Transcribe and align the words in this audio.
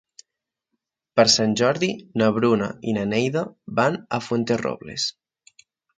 Per 1.19 1.25
Sant 1.33 1.51
Jordi 1.61 1.89
na 2.21 2.29
Bruna 2.37 2.69
i 2.93 2.97
na 2.97 3.03
Neida 3.13 3.47
van 3.81 4.01
a 4.19 4.21
Fuenterrobles. 4.29 5.07